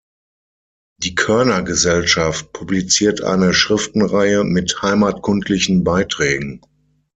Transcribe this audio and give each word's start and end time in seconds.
Die 1.03 1.13
Körner-Gesellschaft 1.13 2.53
publiziert 2.53 3.21
eine 3.21 3.53
Schriftenreihe 3.53 4.43
mit 4.43 4.81
heimatkundlichen 4.81 5.83
Beiträgen. 5.83 6.61